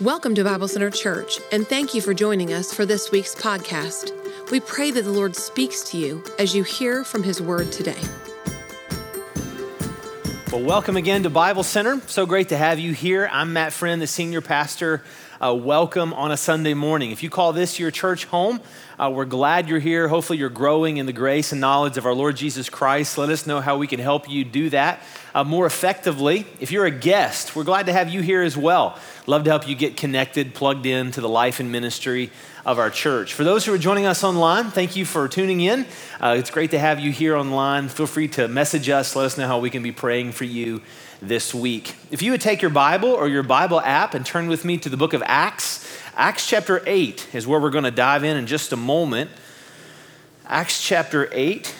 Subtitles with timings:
[0.00, 4.10] Welcome to Bible Center Church, and thank you for joining us for this week's podcast.
[4.50, 8.00] We pray that the Lord speaks to you as you hear from His Word today.
[10.50, 12.00] Well, welcome again to Bible Center.
[12.08, 13.28] So great to have you here.
[13.30, 15.00] I'm Matt Friend, the senior pastor.
[15.40, 17.10] Uh, welcome on a Sunday morning.
[17.10, 18.60] If you call this your church home,
[19.00, 20.06] uh, we're glad you're here.
[20.06, 23.18] Hopefully, you're growing in the grace and knowledge of our Lord Jesus Christ.
[23.18, 25.00] Let us know how we can help you do that
[25.34, 26.46] uh, more effectively.
[26.60, 28.96] If you're a guest, we're glad to have you here as well.
[29.26, 32.30] Love to help you get connected, plugged in to the life and ministry
[32.64, 33.34] of our church.
[33.34, 35.84] For those who are joining us online, thank you for tuning in.
[36.20, 37.88] Uh, it's great to have you here online.
[37.88, 40.80] Feel free to message us, let us know how we can be praying for you
[41.28, 41.96] this week.
[42.10, 44.88] If you would take your Bible or your Bible app and turn with me to
[44.88, 45.84] the book of Acts,
[46.16, 49.30] Acts chapter 8 is where we're going to dive in in just a moment.
[50.46, 51.74] Acts chapter 8.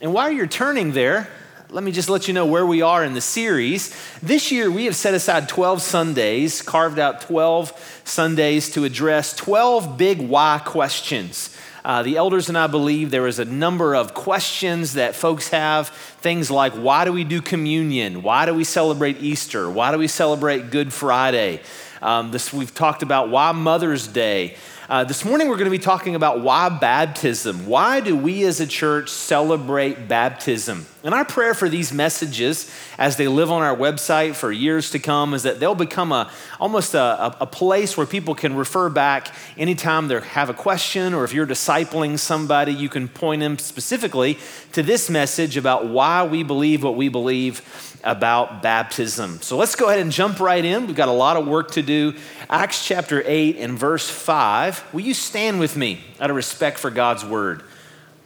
[0.00, 1.28] And while you're turning there,
[1.68, 3.96] let me just let you know where we are in the series.
[4.22, 9.96] This year, we have set aside 12 Sundays, carved out 12 Sundays to address 12
[9.96, 11.56] big why questions.
[11.84, 15.88] Uh, the elders and I believe there is a number of questions that folks have.
[15.88, 18.22] Things like why do we do communion?
[18.22, 19.68] Why do we celebrate Easter?
[19.70, 21.60] Why do we celebrate Good Friday?
[22.00, 24.56] Um, this, we've talked about why Mother's Day.
[24.92, 27.64] Uh, this morning, we're going to be talking about why baptism.
[27.64, 30.84] Why do we as a church celebrate baptism?
[31.02, 34.98] And our prayer for these messages as they live on our website for years to
[34.98, 39.34] come is that they'll become a, almost a, a place where people can refer back
[39.56, 44.38] anytime they have a question or if you're discipling somebody, you can point them specifically
[44.72, 47.62] to this message about why we believe what we believe
[48.04, 49.40] about baptism.
[49.42, 50.86] So let's go ahead and jump right in.
[50.86, 52.14] We've got a lot of work to do.
[52.50, 54.81] Acts chapter 8 and verse 5.
[54.92, 57.62] Will you stand with me out of respect for God's word?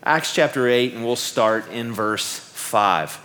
[0.03, 3.21] Acts chapter 8, and we'll start in verse 5.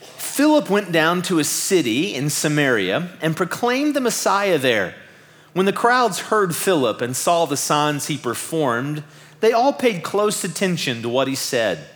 [0.00, 4.94] Philip went down to a city in Samaria and proclaimed the Messiah there.
[5.52, 9.02] When the crowds heard Philip and saw the signs he performed,
[9.40, 11.88] they all paid close attention to what he said.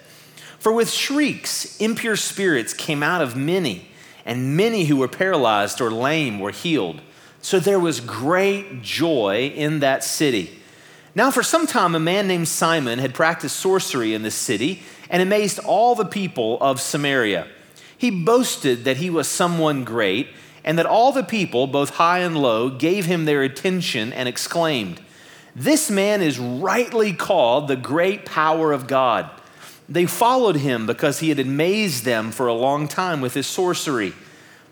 [0.58, 3.88] For with shrieks, impure spirits came out of many,
[4.24, 7.00] and many who were paralyzed or lame were healed.
[7.42, 10.58] So there was great joy in that city.
[11.14, 15.20] Now, for some time, a man named Simon had practiced sorcery in the city and
[15.20, 17.48] amazed all the people of Samaria.
[17.98, 20.28] He boasted that he was someone great
[20.64, 25.00] and that all the people, both high and low, gave him their attention and exclaimed,
[25.54, 29.28] This man is rightly called the great power of God.
[29.88, 34.14] They followed him because he had amazed them for a long time with his sorcery.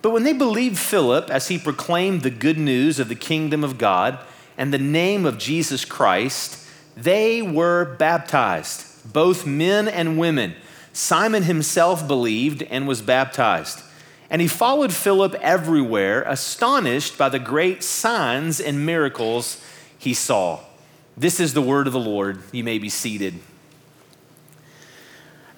[0.02, 3.78] But when they believed Philip as he proclaimed the good news of the kingdom of
[3.78, 4.18] God
[4.56, 6.66] and the name of Jesus Christ,
[6.96, 10.54] they were baptized, both men and women.
[10.92, 13.82] Simon himself believed and was baptized.
[14.30, 19.62] And he followed Philip everywhere, astonished by the great signs and miracles
[19.98, 20.60] he saw.
[21.16, 22.42] This is the word of the Lord.
[22.52, 23.34] You may be seated.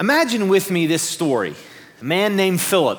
[0.00, 1.54] Imagine with me this story
[2.00, 2.98] a man named Philip,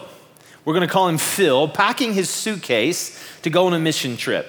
[0.65, 4.47] we're going to call him Phil, packing his suitcase to go on a mission trip.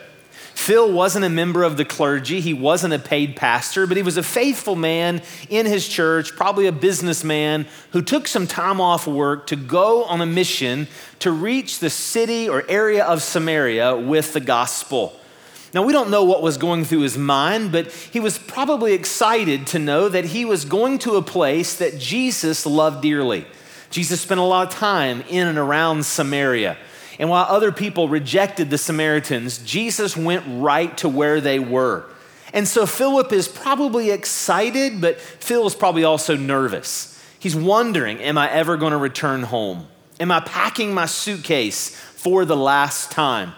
[0.55, 4.17] Phil wasn't a member of the clergy, he wasn't a paid pastor, but he was
[4.17, 5.21] a faithful man
[5.51, 10.21] in his church, probably a businessman who took some time off work to go on
[10.21, 10.87] a mission
[11.19, 15.19] to reach the city or area of Samaria with the gospel.
[15.75, 19.67] Now, we don't know what was going through his mind, but he was probably excited
[19.69, 23.45] to know that he was going to a place that Jesus loved dearly.
[23.95, 26.77] Jesus spent a lot of time in and around Samaria.
[27.21, 32.05] And while other people rejected the Samaritans, Jesus went right to where they were.
[32.53, 37.17] And so Philip is probably excited, but Phil is probably also nervous.
[37.39, 39.87] He's wondering, Am I ever going to return home?
[40.19, 43.53] Am I packing my suitcase for the last time?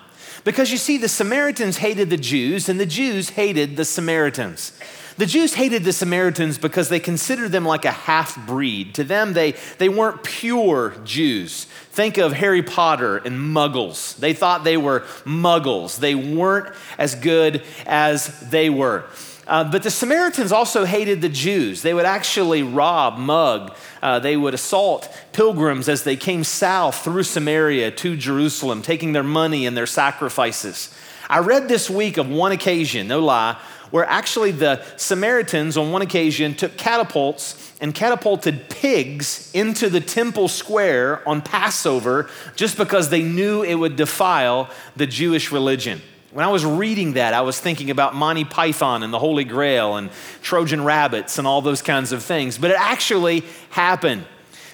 [0.47, 4.71] Because you see, the Samaritans hated the Jews, and the Jews hated the Samaritans.
[5.17, 8.95] The Jews hated the Samaritans because they considered them like a half breed.
[8.95, 11.65] To them, they, they weren't pure Jews.
[11.91, 14.17] Think of Harry Potter and muggles.
[14.19, 19.05] They thought they were muggles, they weren't as good as they were.
[19.47, 21.83] Uh, but the Samaritans also hated the Jews.
[21.83, 27.23] They would actually rob, mug, uh, they would assault pilgrims as they came south through
[27.23, 30.93] Samaria to Jerusalem, taking their money and their sacrifices.
[31.31, 33.57] I read this week of one occasion, no lie,
[33.91, 40.49] where actually the Samaritans on one occasion took catapults and catapulted pigs into the temple
[40.49, 46.03] square on Passover just because they knew it would defile the Jewish religion.
[46.37, 49.97] When I was reading that, I was thinking about Monty Python and the Holy Grail
[49.97, 50.11] and
[50.43, 52.59] Trojan rabbits and all those kinds of things.
[52.59, 54.27] But it actually happened.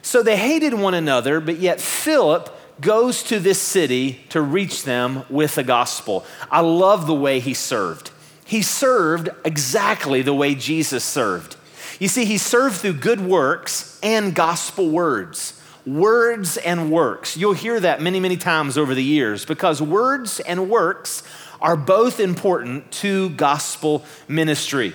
[0.03, 2.51] So they hated one another, but yet Philip
[2.81, 6.27] goes to this city to reach them with the gospel.
[6.51, 8.11] I love the way he served.
[8.45, 11.55] He served exactly the way Jesus served.
[12.01, 15.61] You see, he served through good works and gospel words.
[15.87, 17.37] Words and works.
[17.37, 21.23] You'll hear that many, many times over the years because words and works
[21.63, 24.93] are both important to gospel ministry.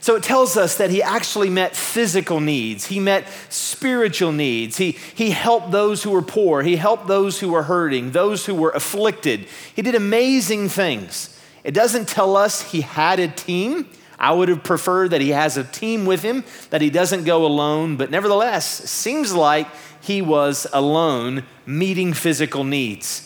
[0.00, 2.86] So it tells us that he actually met physical needs.
[2.86, 4.76] He met spiritual needs.
[4.76, 6.62] He, he helped those who were poor.
[6.62, 9.46] He helped those who were hurting, those who were afflicted.
[9.74, 11.38] He did amazing things.
[11.64, 13.88] It doesn't tell us he had a team.
[14.18, 17.44] I would have preferred that he has a team with him, that he doesn't go
[17.44, 19.66] alone, but nevertheless, it seems like
[20.00, 23.25] he was alone meeting physical needs.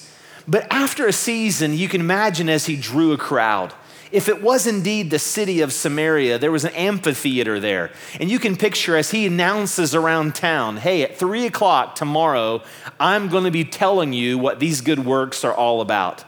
[0.50, 3.73] But after a season, you can imagine as he drew a crowd,
[4.11, 7.93] if it was indeed the city of Samaria, there was an amphitheater there.
[8.19, 12.62] And you can picture as he announces around town, hey, at three o'clock tomorrow,
[12.99, 16.25] I'm going to be telling you what these good works are all about.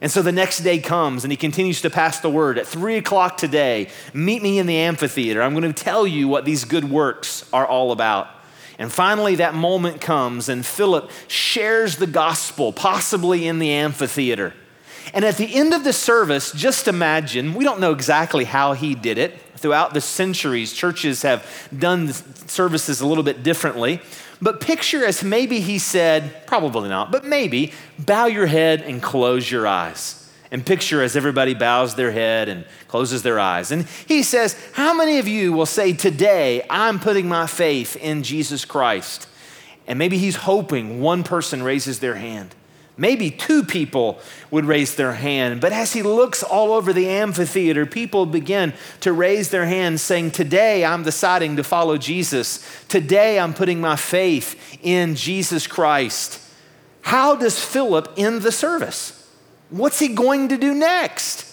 [0.00, 2.58] And so the next day comes and he continues to pass the word.
[2.58, 5.42] At three o'clock today, meet me in the amphitheater.
[5.42, 8.28] I'm going to tell you what these good works are all about.
[8.78, 14.52] And finally, that moment comes and Philip shares the gospel, possibly in the amphitheater.
[15.12, 18.94] And at the end of the service, just imagine, we don't know exactly how he
[18.94, 19.38] did it.
[19.56, 24.00] Throughout the centuries, churches have done services a little bit differently.
[24.42, 29.50] But picture as maybe he said, probably not, but maybe, bow your head and close
[29.50, 30.23] your eyes.
[30.54, 33.72] And picture as everybody bows their head and closes their eyes.
[33.72, 38.22] And he says, How many of you will say, Today I'm putting my faith in
[38.22, 39.26] Jesus Christ?
[39.88, 42.54] And maybe he's hoping one person raises their hand.
[42.96, 44.20] Maybe two people
[44.52, 45.60] would raise their hand.
[45.60, 50.30] But as he looks all over the amphitheater, people begin to raise their hands, saying,
[50.30, 52.64] Today I'm deciding to follow Jesus.
[52.86, 56.40] Today I'm putting my faith in Jesus Christ.
[57.00, 59.20] How does Philip end the service?
[59.74, 61.50] What's he going to do next?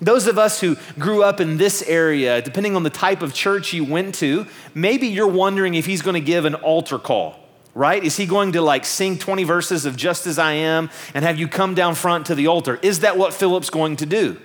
[0.00, 3.72] Those of us who grew up in this area, depending on the type of church
[3.72, 7.42] you went to, maybe you're wondering if he's going to give an altar call
[7.74, 8.02] right?
[8.02, 11.38] Is he going to like sing 20 verses of Just as I Am and have
[11.38, 12.80] you come down front to the altar?
[12.80, 14.40] Is that what Philip's going to do?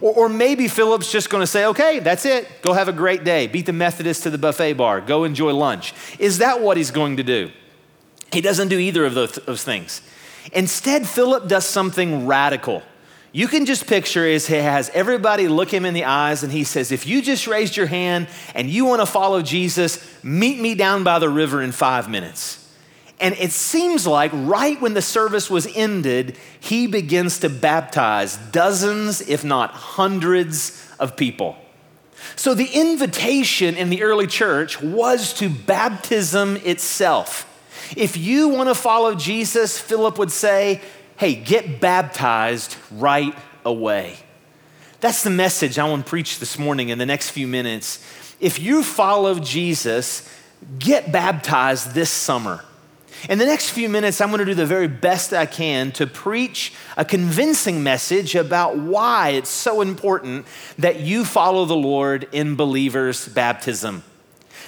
[0.00, 2.62] Or, or maybe Philip's just going to say, okay, that's it.
[2.62, 3.48] Go have a great day.
[3.48, 5.00] Beat the Methodist to the buffet bar.
[5.00, 5.92] Go enjoy lunch.
[6.20, 7.50] Is that what he's going to do?
[8.32, 10.00] He doesn't do either of those, those things.
[10.52, 12.82] Instead, Philip does something radical.
[13.32, 16.64] You can just picture as he has everybody look him in the eyes and he
[16.64, 20.74] says, If you just raised your hand and you want to follow Jesus, meet me
[20.74, 22.64] down by the river in five minutes.
[23.20, 29.20] And it seems like right when the service was ended, he begins to baptize dozens,
[29.20, 31.56] if not hundreds, of people.
[32.36, 37.44] So the invitation in the early church was to baptism itself.
[37.96, 40.80] If you want to follow Jesus, Philip would say,
[41.16, 43.34] hey, get baptized right
[43.64, 44.16] away.
[45.00, 48.04] That's the message I want to preach this morning in the next few minutes.
[48.40, 50.28] If you follow Jesus,
[50.78, 52.64] get baptized this summer.
[53.28, 56.06] In the next few minutes, I'm going to do the very best I can to
[56.06, 60.46] preach a convincing message about why it's so important
[60.78, 64.04] that you follow the Lord in believers' baptism.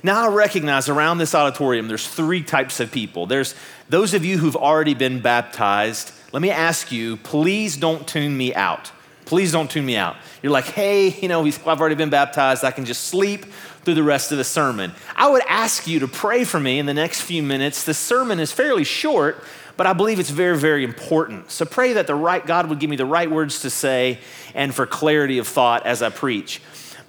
[0.03, 3.27] Now, I recognize around this auditorium, there's three types of people.
[3.27, 3.55] There's
[3.89, 6.13] those of you who've already been baptized.
[6.33, 8.93] Let me ask you, please don't tune me out.
[9.27, 10.17] Please don't tune me out.
[10.43, 12.65] You're like, hey, you know, I've already been baptized.
[12.65, 13.45] I can just sleep
[13.85, 14.93] through the rest of the sermon.
[15.15, 17.85] I would ask you to pray for me in the next few minutes.
[17.85, 19.45] The sermon is fairly short,
[19.77, 21.51] but I believe it's very, very important.
[21.51, 24.19] So pray that the right God would give me the right words to say
[24.55, 26.61] and for clarity of thought as I preach.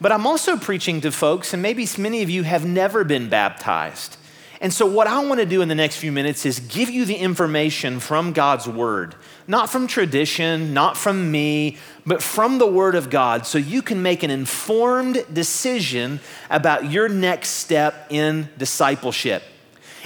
[0.01, 4.17] But I'm also preaching to folks, and maybe many of you have never been baptized.
[4.60, 7.05] And so, what I want to do in the next few minutes is give you
[7.05, 9.15] the information from God's Word,
[9.48, 14.01] not from tradition, not from me, but from the Word of God, so you can
[14.01, 19.43] make an informed decision about your next step in discipleship.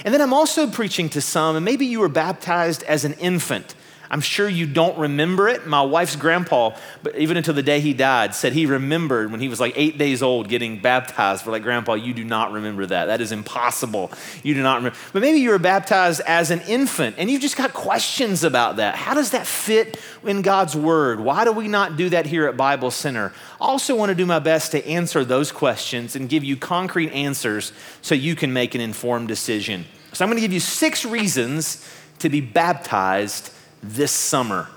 [0.04, 3.74] And then I'm also preaching to some, and maybe you were baptized as an infant.
[4.10, 5.66] I'm sure you don't remember it.
[5.66, 9.48] My wife's grandpa, but even until the day he died, said he remembered when he
[9.48, 11.44] was like eight days old getting baptized.
[11.44, 13.06] For like, Grandpa, you do not remember that.
[13.06, 14.10] That is impossible.
[14.42, 14.98] You do not remember.
[15.12, 18.94] But maybe you were baptized as an infant and you've just got questions about that.
[18.94, 21.20] How does that fit in God's Word?
[21.20, 23.32] Why do we not do that here at Bible Center?
[23.60, 27.10] I also want to do my best to answer those questions and give you concrete
[27.12, 27.72] answers
[28.02, 29.84] so you can make an informed decision.
[30.12, 31.86] So I'm going to give you six reasons
[32.20, 33.50] to be baptized
[33.86, 34.68] this summer.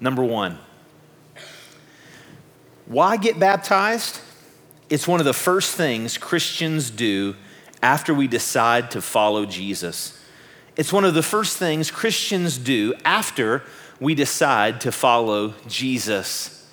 [0.00, 0.58] Number one,
[2.86, 4.20] why get baptized?
[4.90, 7.34] It's one of the first things Christians do
[7.82, 10.20] after we decide to follow Jesus.
[10.76, 13.62] It's one of the first things Christians do after
[14.00, 16.68] we decide to follow Jesus.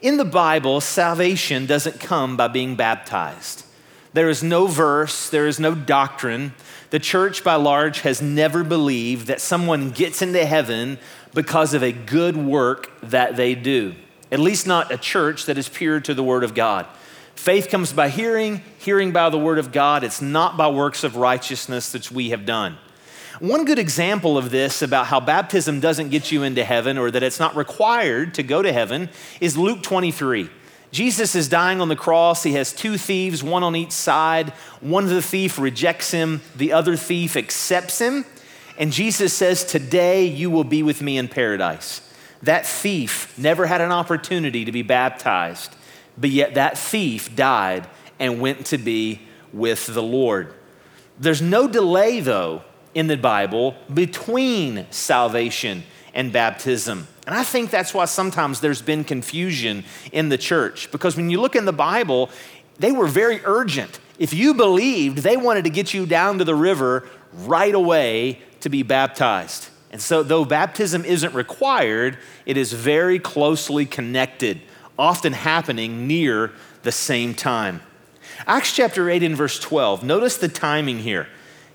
[0.00, 3.64] In the Bible, salvation doesn't come by being baptized.
[4.12, 6.54] There is no verse, there is no doctrine.
[6.90, 10.98] The church, by large, has never believed that someone gets into heaven
[11.32, 13.94] because of a good work that they do.
[14.32, 16.86] At least, not a church that is pure to the Word of God.
[17.36, 20.02] Faith comes by hearing, hearing by the Word of God.
[20.04, 22.76] It's not by works of righteousness that we have done.
[23.38, 27.22] One good example of this about how baptism doesn't get you into heaven or that
[27.22, 29.08] it's not required to go to heaven
[29.40, 30.50] is Luke 23.
[30.90, 32.42] Jesus is dying on the cross.
[32.42, 34.50] He has two thieves, one on each side.
[34.80, 38.24] One of the thief rejects him, the other thief accepts him.
[38.76, 42.00] And Jesus says, Today you will be with me in paradise.
[42.42, 45.76] That thief never had an opportunity to be baptized,
[46.16, 47.86] but yet that thief died
[48.18, 49.20] and went to be
[49.52, 50.54] with the Lord.
[51.18, 55.82] There's no delay, though, in the Bible between salvation
[56.14, 57.06] and baptism.
[57.30, 61.40] And I think that's why sometimes there's been confusion in the church because when you
[61.40, 62.28] look in the Bible,
[62.80, 64.00] they were very urgent.
[64.18, 68.68] If you believed, they wanted to get you down to the river right away to
[68.68, 69.68] be baptized.
[69.92, 74.60] And so, though baptism isn't required, it is very closely connected,
[74.98, 76.50] often happening near
[76.82, 77.80] the same time.
[78.44, 81.28] Acts chapter 8 and verse 12, notice the timing here.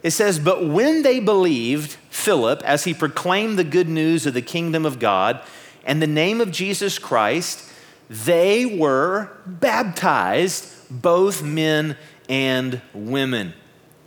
[0.06, 4.42] It says, But when they believed Philip as he proclaimed the good news of the
[4.44, 5.42] kingdom of God
[5.84, 7.68] and the name of Jesus Christ,
[8.08, 11.98] they were baptized, both men
[12.30, 13.56] and women.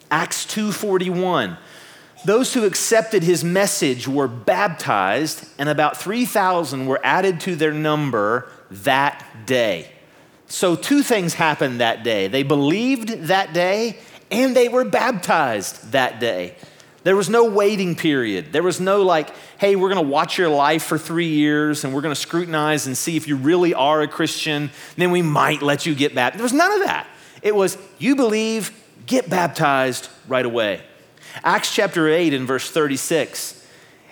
[0.09, 1.57] Acts 2:41.
[2.25, 8.49] Those who accepted his message were baptized, and about 3,000 were added to their number
[8.71, 9.91] that day.
[10.47, 12.29] So, two things happened that day.
[12.29, 13.99] They believed that day,
[14.31, 16.55] and they were baptized that day.
[17.05, 18.53] There was no waiting period.
[18.53, 21.95] There was no like, hey, we're going to watch your life for three years and
[21.95, 24.71] we're going to scrutinize and see if you really are a Christian.
[24.97, 26.39] Then we might let you get baptized.
[26.39, 27.07] There was none of that.
[27.41, 28.73] It was, you believe,
[29.07, 30.83] get baptized right away.
[31.45, 33.67] Acts chapter 8 and verse 36.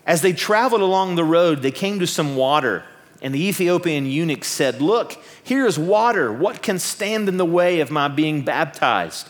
[0.06, 2.84] As they traveled along the road, they came to some water.
[3.20, 6.32] And the Ethiopian eunuch said, Look, here is water.
[6.32, 9.28] What can stand in the way of my being baptized?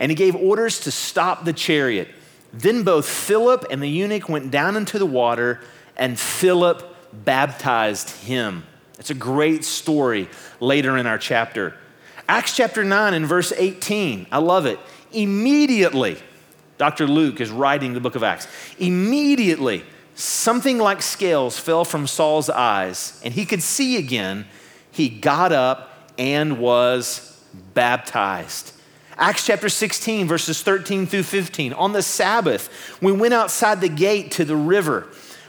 [0.00, 2.08] And he gave orders to stop the chariot.
[2.52, 5.60] Then both Philip and the eunuch went down into the water,
[5.96, 8.64] and Philip baptized him.
[8.98, 10.28] It's a great story
[10.58, 11.76] later in our chapter.
[12.28, 14.78] Acts chapter 9 and verse 18, I love it.
[15.12, 16.16] Immediately,
[16.78, 17.06] Dr.
[17.06, 18.48] Luke is writing the book of Acts.
[18.78, 24.46] Immediately, something like scales fell from Saul's eyes, and he could see again.
[24.90, 27.42] He got up and was
[27.74, 28.72] baptized.
[29.20, 31.74] Acts chapter 16, verses 13 through 15.
[31.74, 35.08] On the Sabbath, we went outside the gate to the river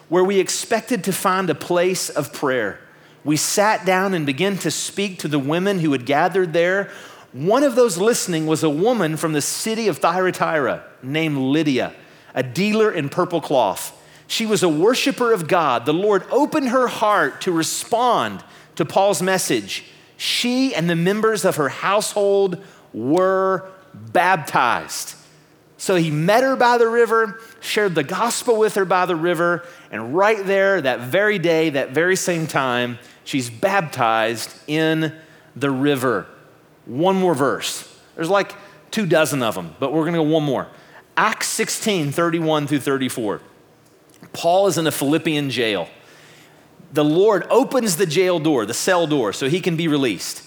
[0.10, 2.82] where we expected to find a place of prayer.
[3.24, 6.92] We sat down and began to speak to the women who had gathered there.
[7.32, 11.94] One of those listening was a woman from the city of Thyatira named Lydia,
[12.36, 13.98] a dealer in purple cloth.
[14.28, 15.86] She was a worshiper of God.
[15.86, 18.44] The Lord opened her heart to respond
[18.76, 19.86] to Paul's message.
[20.18, 22.62] She and the members of her household
[22.94, 25.16] were baptized.
[25.78, 29.66] So he met her by the river, shared the gospel with her by the river,
[29.90, 35.12] and right there, that very day, that very same time, she's baptized in
[35.56, 36.28] the river.
[36.86, 37.88] One more verse.
[38.16, 38.54] There's like
[38.92, 40.68] two dozen of them, but we're going to go one more.
[41.18, 43.42] Acts 16, 31 through 34.
[44.34, 45.90] Paul is in a Philippian jail.
[46.94, 50.44] The Lord opens the jail door, the cell door, so he can be released.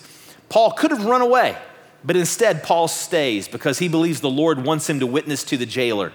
[0.49, 1.57] Paul could have run away.
[2.05, 5.67] But instead, Paul stays because he believes the Lord wants him to witness to the
[5.67, 6.13] jailer.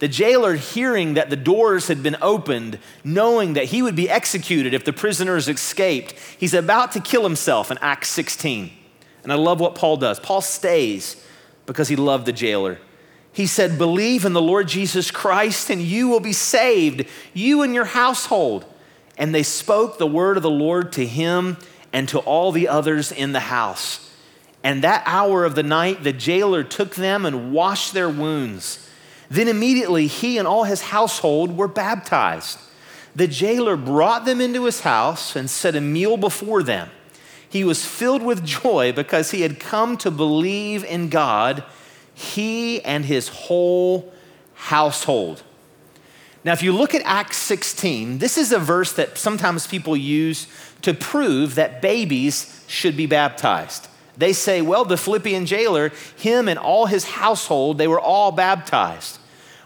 [0.00, 4.74] The jailer, hearing that the doors had been opened, knowing that he would be executed
[4.74, 8.70] if the prisoners escaped, he's about to kill himself in Acts 16.
[9.22, 10.20] And I love what Paul does.
[10.20, 11.24] Paul stays
[11.64, 12.78] because he loved the jailer.
[13.32, 17.72] He said, Believe in the Lord Jesus Christ and you will be saved, you and
[17.72, 18.66] your household.
[19.16, 21.56] And they spoke the word of the Lord to him
[21.92, 24.03] and to all the others in the house.
[24.64, 28.88] And that hour of the night, the jailer took them and washed their wounds.
[29.28, 32.58] Then immediately he and all his household were baptized.
[33.14, 36.88] The jailer brought them into his house and set a meal before them.
[37.46, 41.62] He was filled with joy because he had come to believe in God,
[42.14, 44.12] he and his whole
[44.54, 45.42] household.
[46.42, 50.46] Now, if you look at Acts 16, this is a verse that sometimes people use
[50.82, 53.88] to prove that babies should be baptized.
[54.16, 59.18] They say, well, the Philippian jailer, him and all his household, they were all baptized.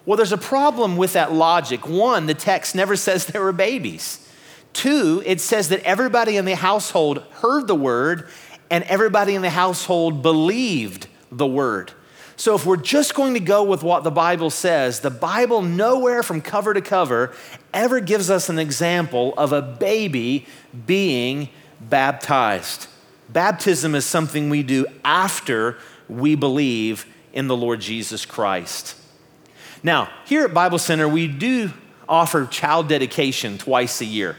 [0.06, 1.86] Well, there's a problem with that logic.
[1.86, 4.26] One, the text never says there were babies.
[4.72, 8.28] Two, it says that everybody in the household heard the word
[8.70, 11.92] and everybody in the household believed the word.
[12.36, 16.22] So, if we're just going to go with what the Bible says, the Bible nowhere
[16.22, 17.34] from cover to cover
[17.74, 20.46] ever gives us an example of a baby
[20.86, 21.48] being
[21.80, 22.86] baptized.
[23.28, 25.76] Baptism is something we do after
[26.08, 28.96] we believe in the Lord Jesus Christ.
[29.82, 31.72] Now, here at Bible Center, we do
[32.08, 34.36] offer child dedication twice a year.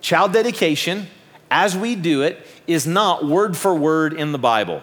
[0.00, 1.06] Child dedication,
[1.50, 4.82] as we do it, is not word for word in the Bible.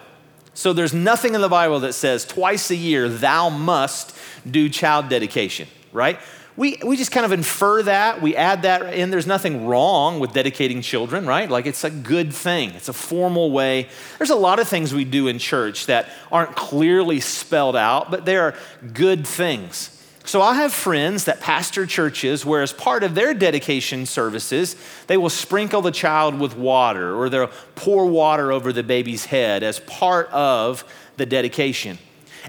[0.54, 4.16] So there's nothing in the Bible that says twice a year thou must
[4.50, 6.18] do child dedication, right?
[6.60, 9.08] We, we just kind of infer that, we add that in.
[9.08, 11.48] There's nothing wrong with dedicating children, right?
[11.48, 13.88] Like it's a good thing, it's a formal way.
[14.18, 18.26] There's a lot of things we do in church that aren't clearly spelled out, but
[18.26, 18.54] they are
[18.92, 20.04] good things.
[20.26, 24.76] So I have friends that pastor churches where, as part of their dedication services,
[25.06, 29.62] they will sprinkle the child with water or they'll pour water over the baby's head
[29.62, 30.84] as part of
[31.16, 31.96] the dedication.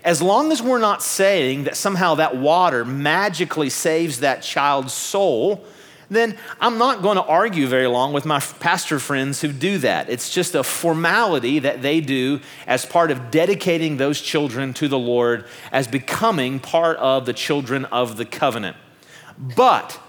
[0.04, 5.64] As long as we're not saying that somehow that water magically saves that child's soul,
[6.10, 10.10] then I'm not going to argue very long with my pastor friends who do that.
[10.10, 15.00] It's just a formality that they do as part of dedicating those children to the
[15.00, 18.76] Lord as becoming part of the children of the covenant.
[19.38, 20.00] But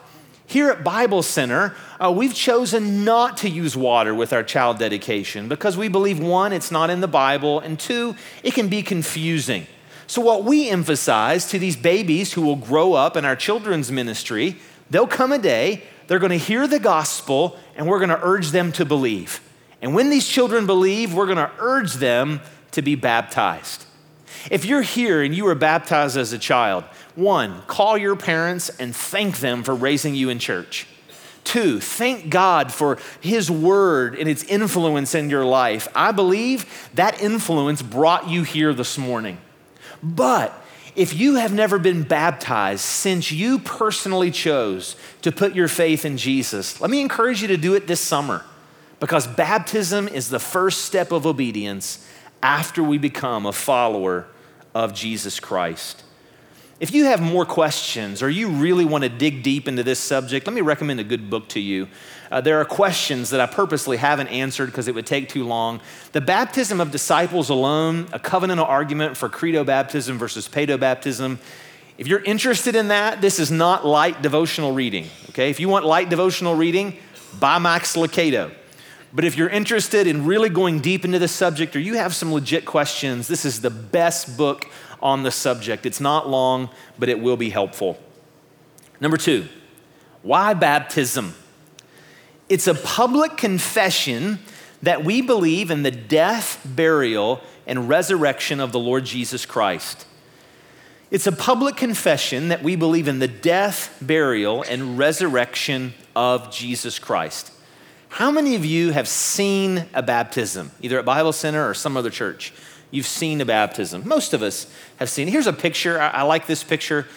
[0.47, 5.49] here at Bible Center, uh, we've chosen not to use water with our child dedication
[5.49, 9.67] because we believe one, it's not in the Bible, and two, it can be confusing.
[10.13, 14.59] So, what we emphasize to these babies who will grow up in our children's ministry,
[14.91, 18.51] they'll come a day they're going to hear the gospel and we're going to urge
[18.51, 19.41] them to believe.
[19.81, 22.43] And when these children believe, we're going to urge them
[22.73, 23.87] to be baptized.
[24.51, 28.95] If you're here and you were baptized as a child, one, call your parents and
[28.95, 30.87] thank them for raising you in church.
[31.43, 35.89] Two, thank God for His word and its influence in your life.
[35.95, 39.39] I believe that influence brought you here this morning.
[40.03, 40.53] But
[40.95, 46.17] if you have never been baptized since you personally chose to put your faith in
[46.17, 48.45] Jesus, let me encourage you to do it this summer
[49.01, 52.07] because baptism is the first step of obedience
[52.43, 54.27] after we become a follower
[54.75, 56.05] of Jesus Christ.
[56.83, 60.49] If you have more questions or you really want to dig deep into this subject,
[60.49, 61.87] let me recommend a good book to you.
[62.29, 65.81] Uh, there are questions that I purposely haven't answered because it would take too long.
[66.11, 71.39] The baptism of disciples alone, a covenantal argument for credo baptism versus pedo baptism.
[71.99, 75.07] If you're interested in that, this is not light devotional reading.
[75.29, 76.97] Okay, if you want light devotional reading,
[77.39, 78.51] buy Max Lucado.
[79.13, 82.33] But if you're interested in really going deep into the subject or you have some
[82.33, 84.67] legit questions, this is the best book
[85.03, 85.85] on the subject.
[85.87, 87.99] It's not long, but it will be helpful.
[89.01, 89.49] Number two,
[90.23, 91.35] why baptism?
[92.49, 94.39] It's a public confession
[94.83, 100.07] that we believe in the death, burial, and resurrection of the Lord Jesus Christ.
[101.11, 106.99] It's a public confession that we believe in the death, burial, and resurrection of Jesus
[106.99, 107.53] Christ.
[108.09, 112.11] How many of you have seen a baptism, either at Bible Center or some other
[112.11, 112.53] church?
[112.93, 114.07] You've seen a baptism.
[114.07, 115.27] Most of us have seen.
[115.27, 116.01] Here's a picture.
[116.01, 117.09] I, I like this picture.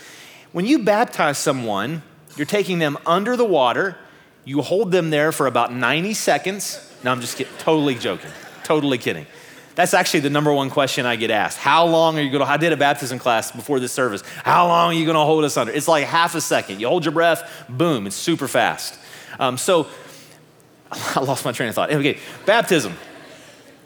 [0.51, 2.01] When you baptize someone,
[2.35, 3.95] you're taking them under the water.
[4.43, 6.91] You hold them there for about 90 seconds.
[7.03, 7.53] No, I'm just kidding.
[7.59, 8.31] Totally joking.
[8.63, 9.27] Totally kidding.
[9.75, 11.57] That's actually the number one question I get asked.
[11.57, 12.49] How long are you going to?
[12.49, 14.23] I did a baptism class before this service.
[14.43, 15.73] How long are you going to hold us under?
[15.73, 16.79] It's like half a second.
[16.79, 18.97] You hold your breath, boom, it's super fast.
[19.37, 19.87] Um, so
[20.91, 21.91] I lost my train of thought.
[21.91, 22.93] Okay, baptism.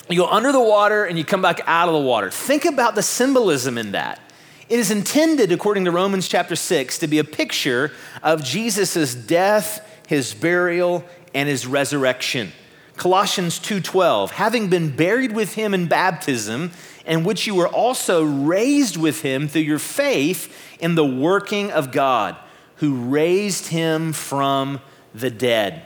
[0.09, 2.31] You go under the water and you come back out of the water.
[2.31, 4.19] Think about the symbolism in that.
[4.67, 7.91] It is intended, according to Romans chapter 6, to be a picture
[8.23, 12.51] of Jesus' death, his burial, and his resurrection.
[12.97, 16.71] Colossians 2:12, having been buried with him in baptism,
[17.05, 21.91] in which you were also raised with him through your faith in the working of
[21.91, 22.35] God,
[22.77, 24.81] who raised him from
[25.13, 25.83] the dead.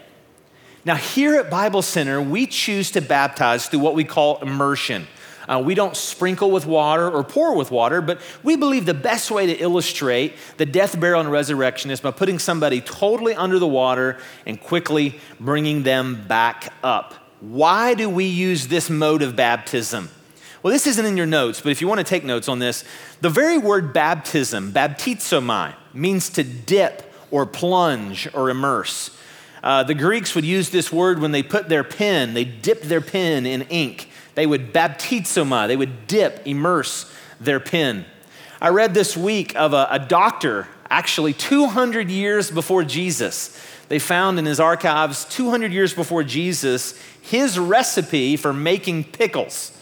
[0.86, 5.08] Now, here at Bible Center, we choose to baptize through what we call immersion.
[5.48, 9.32] Uh, we don't sprinkle with water or pour with water, but we believe the best
[9.32, 13.68] way to illustrate the death, burial, and resurrection is by putting somebody totally under the
[13.68, 17.14] water and quickly bringing them back up.
[17.40, 20.10] Why do we use this mode of baptism?
[20.62, 22.86] Well, this isn't in your notes, but if you want to take notes on this,
[23.20, 29.13] the very word baptism, baptizomai, means to dip or plunge or immerse.
[29.64, 33.02] Uh, the Greeks would use this word when they put their pen, they dipped their
[33.02, 34.10] pen in ink.
[34.36, 38.06] They would baptizoma, they would dip, immerse their pen.
[38.62, 43.58] I read this week of a, a doctor, actually 200 years before Jesus.
[43.88, 49.78] They found in his archives, 200 years before Jesus, his recipe for making pickles.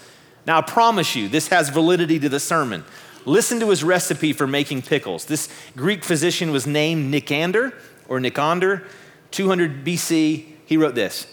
[0.45, 2.83] Now, I promise you, this has validity to the sermon.
[3.25, 5.25] Listen to his recipe for making pickles.
[5.25, 7.73] This Greek physician was named Nicander
[8.07, 8.83] or Nicander,
[9.31, 10.45] 200 BC.
[10.65, 11.27] He wrote this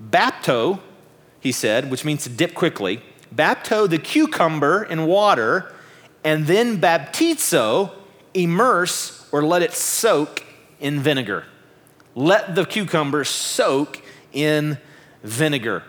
[0.00, 0.80] Bapto,
[1.40, 3.02] he said, which means to dip quickly,
[3.34, 5.72] bapto the cucumber in water,
[6.24, 7.92] and then baptizo,
[8.34, 10.44] immerse or let it soak
[10.80, 11.44] in vinegar.
[12.14, 14.78] Let the cucumber soak in
[15.22, 15.84] vinegar.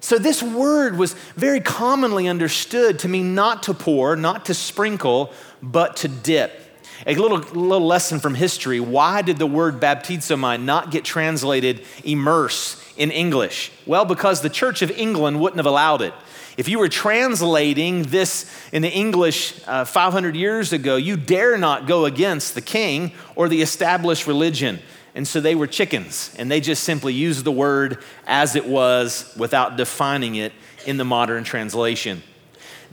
[0.00, 5.32] So, this word was very commonly understood to mean not to pour, not to sprinkle,
[5.62, 6.60] but to dip.
[7.06, 12.82] A little, little lesson from history why did the word baptizomai not get translated immerse
[12.96, 13.72] in English?
[13.86, 16.14] Well, because the Church of England wouldn't have allowed it.
[16.56, 21.86] If you were translating this in the English uh, 500 years ago, you dare not
[21.86, 24.78] go against the king or the established religion.
[25.16, 29.32] And so they were chickens, and they just simply used the word as it was
[29.36, 30.52] without defining it
[30.86, 32.22] in the modern translation.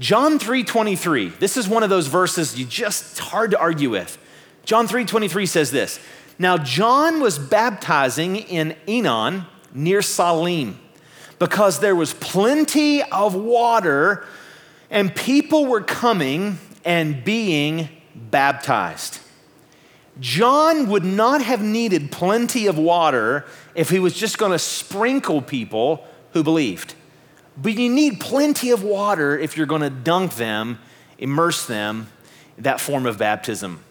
[0.02, 1.32] John 3:23.
[1.40, 4.18] This is one of those verses you just hard to argue with.
[4.66, 6.00] John 3:23 says this.
[6.40, 10.80] Now John was baptizing in Aenon near Salim
[11.38, 14.26] because there was plenty of water
[14.90, 19.20] and people were coming and being baptized.
[20.20, 25.44] John would not have needed plenty of water if he was just going to sprinkle
[25.44, 26.96] people who believed.
[27.58, 30.80] But you need plenty of water if you're going to dunk them,
[31.18, 32.10] immerse them,
[32.58, 33.84] that form of baptism.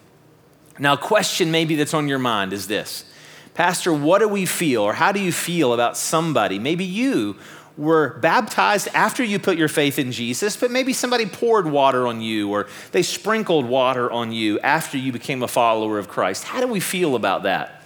[0.79, 3.05] Now, question maybe that's on your mind is this
[3.53, 7.37] Pastor, what do we feel, or how do you feel about somebody, maybe you,
[7.77, 12.21] were baptized after you put your faith in Jesus, but maybe somebody poured water on
[12.21, 16.43] you or they sprinkled water on you after you became a follower of Christ.
[16.43, 17.81] How do we feel about that?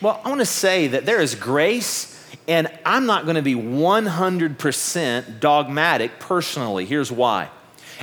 [0.00, 3.54] Well, I want to say that there is grace, and I'm not going to be
[3.54, 6.84] 100% dogmatic personally.
[6.86, 7.48] Here's why.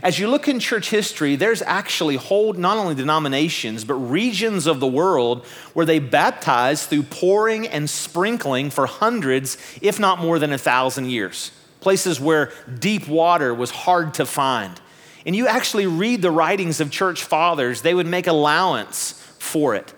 [0.04, 4.80] As you look in church history, there's actually whole, not only denominations, but regions of
[4.80, 10.54] the world where they baptize through pouring and sprinkling for hundreds, if not more than
[10.54, 11.52] a thousand years.
[11.80, 14.80] Places where deep water was hard to find.
[15.26, 19.94] And you actually read the writings of church fathers, they would make allowance for it.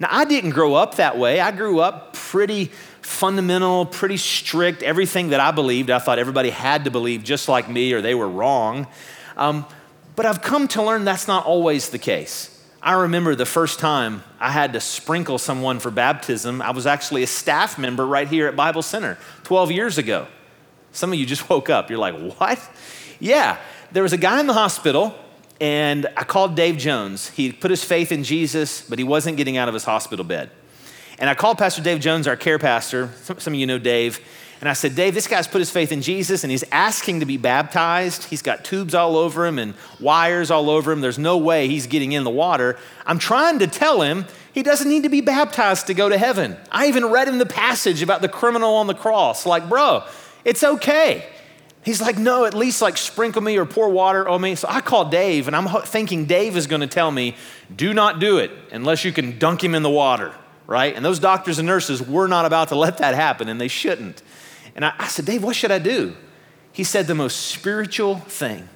[0.00, 1.40] Now, I didn't grow up that way.
[1.40, 4.82] I grew up pretty fundamental, pretty strict.
[4.82, 8.14] Everything that I believed, I thought everybody had to believe just like me or they
[8.14, 8.86] were wrong.
[9.36, 9.66] Um,
[10.16, 12.48] but I've come to learn that's not always the case.
[12.82, 16.60] I remember the first time I had to sprinkle someone for baptism.
[16.60, 20.26] I was actually a staff member right here at Bible Center 12 years ago.
[20.90, 21.90] Some of you just woke up.
[21.90, 22.60] You're like, what?
[23.20, 23.58] Yeah,
[23.92, 25.14] there was a guy in the hospital,
[25.60, 27.28] and I called Dave Jones.
[27.30, 30.50] He put his faith in Jesus, but he wasn't getting out of his hospital bed.
[31.22, 33.08] And I called Pastor Dave Jones, our care pastor.
[33.22, 34.18] Some of you know Dave.
[34.58, 37.26] And I said, Dave, this guy's put his faith in Jesus and he's asking to
[37.26, 38.24] be baptized.
[38.24, 41.00] He's got tubes all over him and wires all over him.
[41.00, 42.76] There's no way he's getting in the water.
[43.06, 46.56] I'm trying to tell him he doesn't need to be baptized to go to heaven.
[46.72, 49.46] I even read him the passage about the criminal on the cross.
[49.46, 50.02] Like, bro,
[50.44, 51.24] it's okay.
[51.84, 54.56] He's like, no, at least like sprinkle me or pour water on me.
[54.56, 57.36] So I call Dave and I'm thinking Dave is going to tell me,
[57.74, 60.34] do not do it unless you can dunk him in the water,
[60.66, 60.94] right?
[60.94, 64.22] And those doctors and nurses were not about to let that happen and they shouldn't.
[64.74, 66.14] And I, I said, Dave, what should I do?
[66.72, 68.68] He said the most spiritual thing,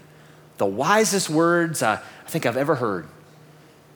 [0.59, 3.09] the wisest words I, I think I've ever heard.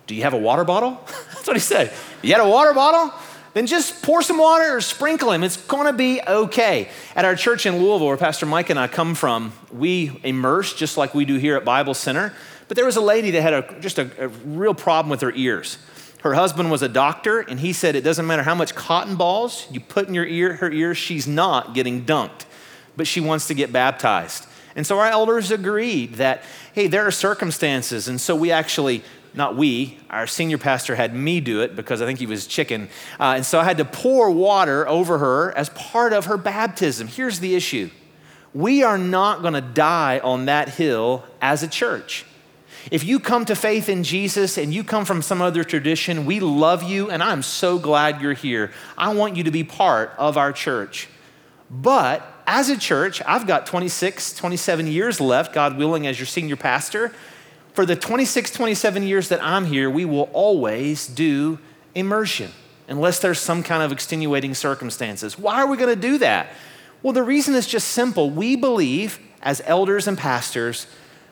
[0.07, 1.01] Do you have a water bottle?
[1.07, 1.93] That's what he said.
[2.23, 3.13] You had a water bottle?
[3.53, 5.43] Then just pour some water or sprinkle him.
[5.43, 6.89] It's gonna be okay.
[7.17, 10.97] At our church in Louisville, where Pastor Mike and I come from, we immerse just
[10.97, 12.33] like we do here at Bible Center.
[12.69, 15.33] But there was a lady that had a, just a, a real problem with her
[15.33, 15.79] ears.
[16.23, 19.67] Her husband was a doctor, and he said it doesn't matter how much cotton balls
[19.71, 22.45] you put in your ear, her ear, she's not getting dunked,
[22.97, 24.47] but she wants to get baptized.
[24.77, 26.43] And so our elders agreed that,
[26.75, 28.07] hey, there are circumstances.
[28.07, 29.03] And so we actually,
[29.35, 32.89] not we, our senior pastor had me do it because I think he was chicken.
[33.19, 37.09] Uh, and so I had to pour water over her as part of her baptism.
[37.09, 37.91] Here's the issue
[38.53, 42.25] we are not going to die on that hill as a church.
[42.91, 46.41] If you come to faith in Jesus and you come from some other tradition, we
[46.41, 48.73] love you and I'm so glad you're here.
[48.97, 51.09] I want you to be part of our church.
[51.71, 56.57] But as a church, I've got 26, 27 years left, God willing, as your senior
[56.57, 57.13] pastor.
[57.75, 61.59] For the 26, 27 years that I'm here, we will always do
[61.95, 62.51] immersion
[62.89, 65.39] unless there's some kind of extenuating circumstances.
[65.39, 66.49] Why are we going to do that?
[67.03, 68.31] Well, the reason is just simple.
[68.31, 70.89] We believe, as elders and pastors,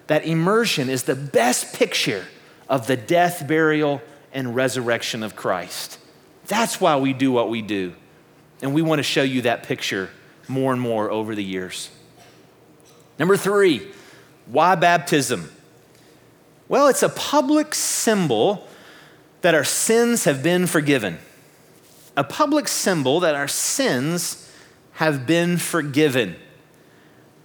[0.09, 2.27] that immersion is the best picture
[2.69, 5.99] of the death, burial, and resurrection of Christ.
[6.47, 7.95] That's why we do what we do.
[8.61, 10.11] And we want to show you that picture
[10.49, 11.91] more and more over the years.
[13.19, 13.87] Number three,
[14.47, 15.51] why baptism?
[16.69, 18.67] Well, it's a public symbol
[19.43, 21.19] that our sins have been forgiven.
[22.17, 24.51] A public symbol that our sins
[24.93, 26.37] have been forgiven.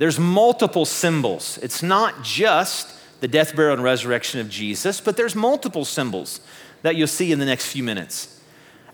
[0.04, 1.58] There's multiple symbols.
[1.62, 6.42] It's not just the death, burial, and resurrection of Jesus, but there's multiple symbols
[6.82, 8.42] that you'll see in the next few minutes.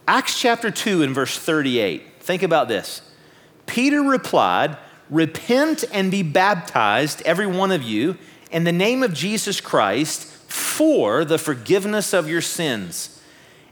[0.08, 2.04] Acts chapter 2 and verse 38.
[2.19, 3.02] Think about this.
[3.65, 4.78] Peter replied,
[5.10, 8.15] Repent and be baptized, every one of you,
[8.52, 13.19] in the name of Jesus Christ for the forgiveness of your sins,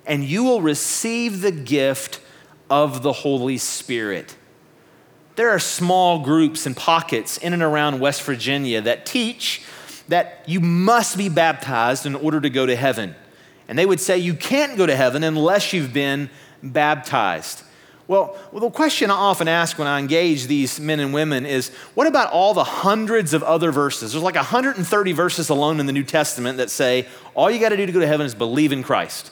[0.08, 2.20] and you will receive the gift
[2.68, 4.36] of the Holy Spirit.
[5.38, 9.62] There are small groups and pockets in and around West Virginia that teach
[10.08, 13.14] that you must be baptized in order to go to heaven.
[13.68, 16.32] And they would say you can't go to heaven unless you've been
[16.64, 17.62] baptized.
[18.08, 21.70] Well, well, the question I often ask when I engage these men and women is
[21.94, 24.14] what about all the hundreds of other verses?
[24.14, 27.78] There's like 130 verses alone in the New Testament that say all you got to
[27.78, 29.30] do to go to heaven is believe in Christ.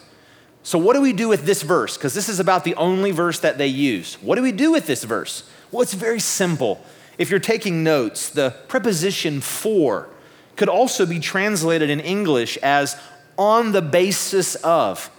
[0.62, 1.98] So, what do we do with this verse?
[1.98, 4.22] Because this is about the only verse that they use.
[4.22, 5.50] What do we do with this verse?
[5.76, 6.82] Well, it's very simple.
[7.18, 10.08] If you're taking notes, the preposition for
[10.56, 12.96] could also be translated in English as
[13.38, 15.12] on the basis of.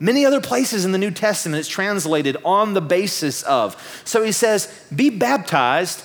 [0.00, 4.02] Many other places in the New Testament it's translated on the basis of.
[4.04, 6.02] So he says, be baptized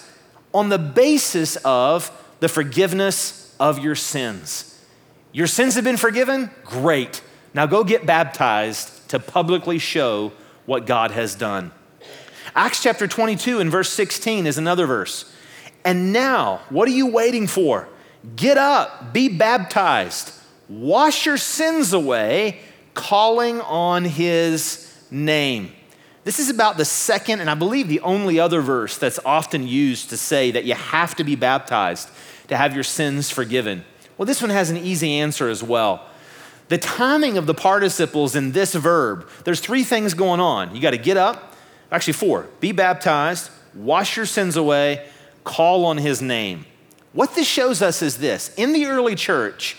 [0.53, 4.85] on the basis of the forgiveness of your sins.
[5.31, 6.51] Your sins have been forgiven?
[6.63, 7.23] Great.
[7.55, 10.31] Now go get baptized to publicly show
[10.67, 11.71] what God has done.
[12.55, 15.29] Acts chapter 22 and verse 16 is another verse.
[15.83, 17.89] And now, what are you waiting for?
[18.37, 20.31] Get up, be baptized,
[20.69, 22.61] wash your sins away
[22.93, 25.73] calling on his name.
[26.23, 30.09] This is about the second, and I believe the only other verse that's often used
[30.09, 32.09] to say that you have to be baptized
[32.47, 33.83] to have your sins forgiven.
[34.17, 36.07] Well, this one has an easy answer as well.
[36.69, 40.73] The timing of the participles in this verb, there's three things going on.
[40.73, 41.54] You got to get up,
[41.91, 45.07] actually, four be baptized, wash your sins away,
[45.43, 46.65] call on his name.
[47.13, 49.77] What this shows us is this in the early church,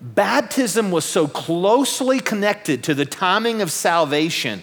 [0.00, 4.62] baptism was so closely connected to the timing of salvation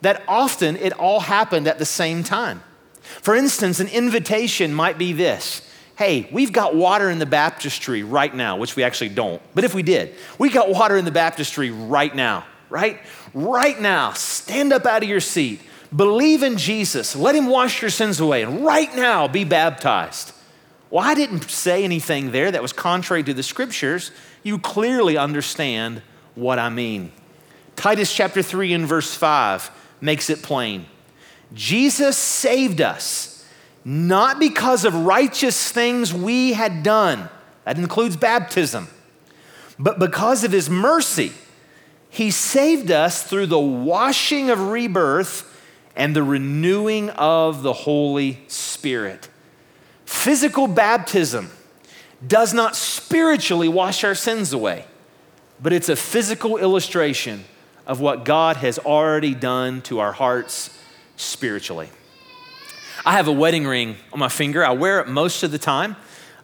[0.00, 2.62] that often it all happened at the same time.
[3.02, 5.62] For instance, an invitation might be this
[5.96, 9.74] Hey, we've got water in the baptistry right now, which we actually don't, but if
[9.74, 13.00] we did, we got water in the baptistry right now, right?
[13.34, 15.60] Right now, stand up out of your seat,
[15.94, 20.32] believe in Jesus, let Him wash your sins away, and right now be baptized.
[20.90, 24.10] Well, I didn't say anything there that was contrary to the scriptures
[24.42, 26.02] you clearly understand
[26.34, 27.12] what I mean.
[27.76, 30.86] Titus chapter 3 and verse 5 makes it plain.
[31.52, 33.46] Jesus saved us
[33.84, 37.28] not because of righteous things we had done,
[37.64, 38.88] that includes baptism,
[39.78, 41.32] but because of his mercy.
[42.12, 45.46] He saved us through the washing of rebirth
[46.00, 49.28] and the renewing of the Holy Spirit.
[50.06, 51.50] Physical baptism
[52.26, 54.86] does not spiritually wash our sins away,
[55.62, 57.44] but it's a physical illustration
[57.86, 60.70] of what God has already done to our hearts
[61.16, 61.90] spiritually.
[63.04, 64.64] I have a wedding ring on my finger.
[64.64, 65.96] I wear it most of the time.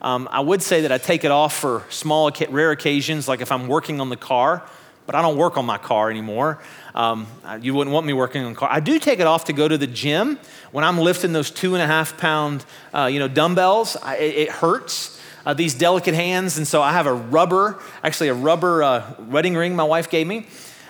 [0.02, 3.50] Um, I would say that I take it off for small, rare occasions, like if
[3.50, 4.68] I'm working on the car,
[5.06, 6.60] but I don't work on my car anymore.
[6.96, 7.26] Um,
[7.60, 8.70] you wouldn't want me working on car.
[8.72, 10.38] I do take it off to go to the gym.
[10.72, 14.34] When I'm lifting those two and a half pound, uh, you know, dumbbells, I, it,
[14.36, 16.56] it hurts uh, these delicate hands.
[16.56, 20.26] And so I have a rubber, actually, a rubber uh, wedding ring my wife gave
[20.26, 20.46] me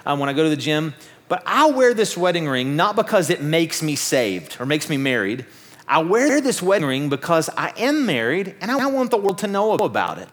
[0.07, 0.95] um, when I go to the gym.
[1.29, 4.97] But I wear this wedding ring not because it makes me saved or makes me
[4.97, 5.45] married.
[5.88, 9.49] I wear this wedding ring because I am married and I want the world to
[9.49, 10.29] know about it.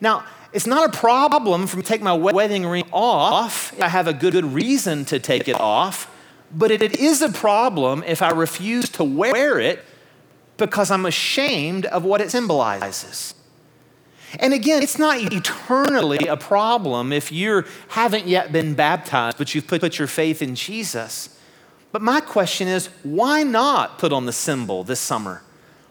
[0.00, 4.06] Now, it's not a problem for me to take my wedding ring off I have
[4.06, 6.10] a good, good reason to take it off,
[6.52, 9.84] but it, it is a problem if I refuse to wear it
[10.56, 13.34] because I'm ashamed of what it symbolizes.
[14.38, 19.66] And again, it's not eternally a problem if you haven't yet been baptized, but you've
[19.66, 21.38] put, put your faith in Jesus.
[21.92, 25.42] But my question is why not put on the symbol this summer?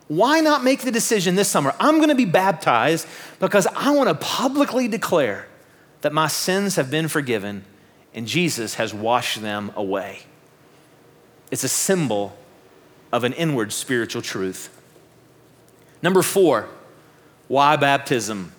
[0.08, 1.76] Why not make the decision this summer?
[1.80, 3.08] I'm going to be baptized
[3.39, 5.48] because I want to publicly declare
[6.02, 7.65] that my sins have been forgiven
[8.13, 10.22] and Jesus has washed them away.
[11.52, 12.38] It's a symbol
[13.12, 14.74] of an inward spiritual truth.
[16.02, 16.67] Number four,
[17.48, 18.54] why baptism?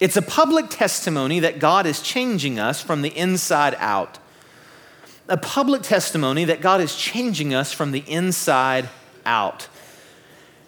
[0.00, 4.18] It's a public testimony that God is changing us from the inside out.
[5.28, 8.88] A public testimony that God is changing us from the inside
[9.24, 9.68] out.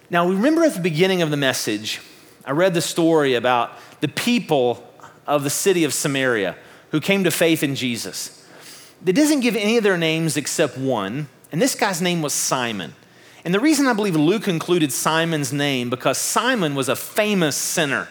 [0.09, 1.99] Now, we remember at the beginning of the message,
[2.45, 4.87] I read the story about the people
[5.25, 6.55] of the city of Samaria
[6.91, 8.45] who came to faith in Jesus.
[9.05, 12.95] It doesn't give any of their names except one, and this guy's name was Simon.
[13.43, 18.07] And the reason I believe Luke included Simon's name because Simon was a famous sinner.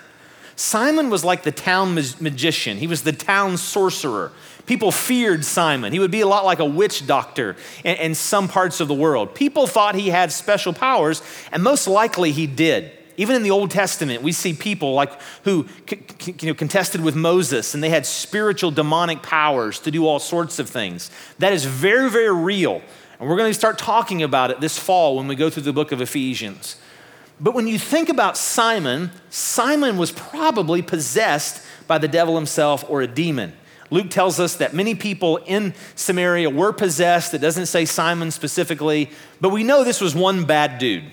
[0.56, 2.78] Simon was like the town magician.
[2.78, 4.32] He was the town sorcerer.
[4.64, 5.92] People feared Simon.
[5.92, 8.94] He would be a lot like a witch doctor in, in some parts of the
[8.94, 9.34] world.
[9.34, 12.90] People thought he had special powers, and most likely he did.
[13.18, 15.12] Even in the Old Testament, we see people like
[15.44, 15.66] who
[16.26, 20.58] you know, contested with Moses and they had spiritual demonic powers to do all sorts
[20.58, 21.10] of things.
[21.38, 22.82] That is very, very real.
[23.18, 25.72] And we're going to start talking about it this fall when we go through the
[25.72, 26.76] book of Ephesians.
[27.40, 33.02] But when you think about Simon, Simon was probably possessed by the devil himself or
[33.02, 33.52] a demon.
[33.90, 37.34] Luke tells us that many people in Samaria were possessed.
[37.34, 41.04] It doesn't say Simon specifically, but we know this was one bad dude.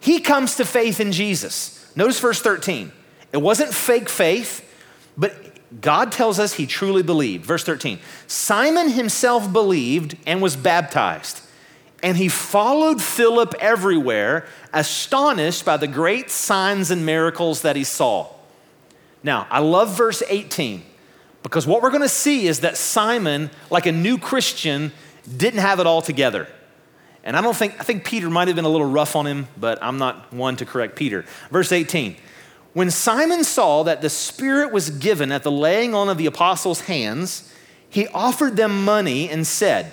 [0.00, 1.90] He comes to faith in Jesus.
[1.96, 2.92] Notice verse 13.
[3.32, 4.70] It wasn't fake faith,
[5.16, 5.34] but
[5.80, 7.44] God tells us he truly believed.
[7.44, 11.40] Verse 13 Simon himself believed and was baptized,
[12.04, 18.28] and he followed Philip everywhere, astonished by the great signs and miracles that he saw.
[19.22, 20.82] Now, I love verse 18
[21.42, 24.92] because what we're going to see is that Simon, like a new Christian,
[25.34, 26.46] didn't have it all together.
[27.24, 29.48] And I don't think, I think Peter might have been a little rough on him,
[29.56, 31.24] but I'm not one to correct Peter.
[31.50, 32.16] Verse 18
[32.74, 36.82] When Simon saw that the Spirit was given at the laying on of the apostles'
[36.82, 37.50] hands,
[37.88, 39.90] he offered them money and said,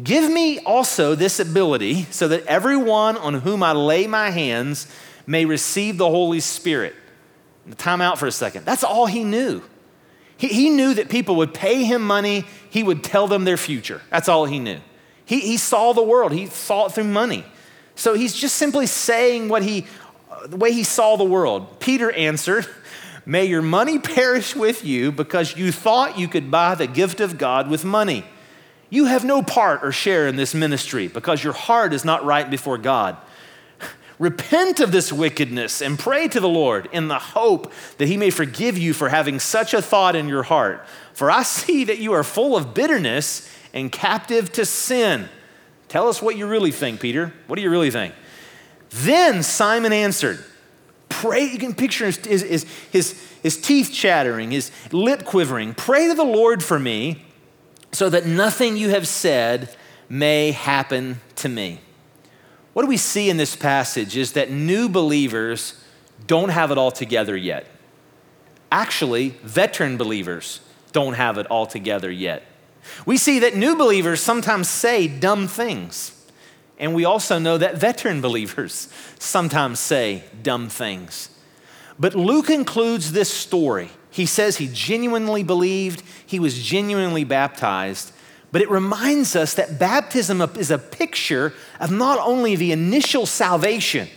[0.00, 4.86] Give me also this ability so that everyone on whom I lay my hands
[5.26, 6.94] may receive the Holy Spirit.
[7.76, 8.64] Time out for a second.
[8.64, 9.62] That's all he knew.
[10.36, 14.00] He, he knew that people would pay him money, he would tell them their future.
[14.10, 14.80] That's all he knew.
[15.24, 17.44] He, he saw the world, he saw it through money.
[17.94, 19.86] So he's just simply saying what he,
[20.46, 21.78] the way he saw the world.
[21.78, 22.66] Peter answered,
[23.24, 27.38] May your money perish with you because you thought you could buy the gift of
[27.38, 28.24] God with money.
[28.92, 32.50] You have no part or share in this ministry because your heart is not right
[32.50, 33.16] before God.
[34.18, 38.28] Repent of this wickedness and pray to the Lord in the hope that he may
[38.28, 40.84] forgive you for having such a thought in your heart.
[41.14, 45.30] For I see that you are full of bitterness and captive to sin.
[45.88, 47.32] Tell us what you really think, Peter.
[47.46, 48.12] What do you really think?
[48.90, 50.44] Then Simon answered,
[51.08, 55.72] Pray, you can picture his, his, his, his teeth chattering, his lip quivering.
[55.72, 57.24] Pray to the Lord for me
[57.92, 59.74] so that nothing you have said
[60.08, 61.80] may happen to me.
[62.72, 65.82] What do we see in this passage is that new believers
[66.26, 67.66] don't have it all together yet.
[68.70, 70.60] Actually, veteran believers
[70.92, 72.42] don't have it all together yet.
[73.04, 76.18] We see that new believers sometimes say dumb things.
[76.78, 81.28] And we also know that veteran believers sometimes say dumb things.
[81.98, 83.90] But Luke includes this story.
[84.12, 88.12] He says he genuinely believed, he was genuinely baptized.
[88.52, 94.08] But it reminds us that baptism is a picture of not only the initial salvation,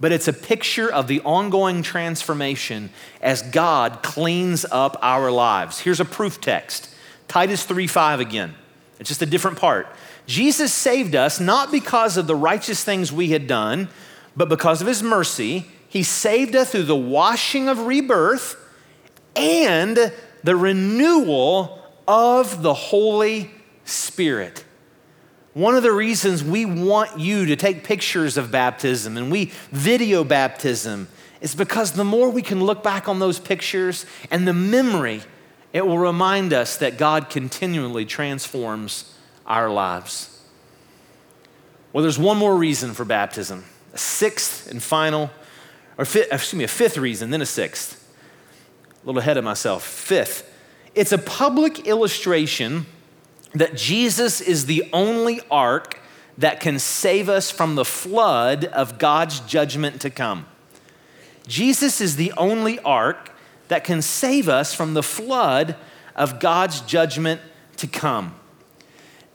[0.00, 2.88] but it's a picture of the ongoing transformation
[3.20, 5.80] as God cleans up our lives.
[5.80, 6.88] Here's a proof text
[7.28, 8.54] Titus 3:5 again.
[8.98, 9.86] It's just a different part.
[10.26, 13.88] Jesus saved us not because of the righteous things we had done,
[14.34, 15.66] but because of his mercy.
[15.86, 18.56] He saved us through the washing of rebirth
[19.36, 23.50] and the renewal of the Holy
[23.84, 24.64] Spirit.
[25.54, 30.24] One of the reasons we want you to take pictures of baptism and we video
[30.24, 31.08] baptism
[31.40, 35.22] is because the more we can look back on those pictures and the memory
[35.72, 39.12] it will remind us that God continually transforms
[39.44, 40.40] our lives.
[41.92, 45.30] Well, there's one more reason for baptism, a sixth and final,
[45.98, 48.03] or fifth, excuse me, a fifth reason, then a sixth.
[49.04, 49.84] A little ahead of myself.
[49.84, 50.50] Fifth,
[50.94, 52.86] it's a public illustration
[53.54, 56.00] that Jesus is the only ark
[56.38, 60.46] that can save us from the flood of God's judgment to come.
[61.46, 63.30] Jesus is the only ark
[63.68, 65.76] that can save us from the flood
[66.16, 67.42] of God's judgment
[67.76, 68.34] to come.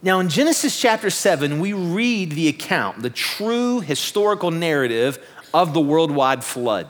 [0.02, 5.24] Now, in Genesis chapter 7, we read the account, the true historical narrative
[5.54, 6.88] of the worldwide flood.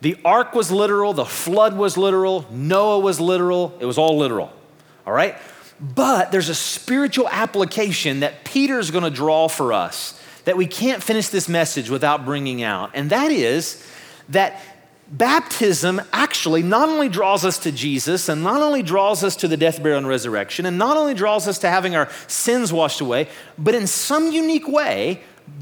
[0.00, 4.52] The ark was literal, the flood was literal, Noah was literal, it was all literal.
[5.06, 5.36] All right?
[5.80, 11.28] But there's a spiritual application that Peter's gonna draw for us that we can't finish
[11.28, 13.84] this message without bringing out, and that is
[14.28, 14.60] that
[15.08, 19.56] baptism actually not only draws us to Jesus and not only draws us to the
[19.56, 23.28] death, burial, and resurrection, and not only draws us to having our sins washed away,
[23.58, 25.20] but in some unique way,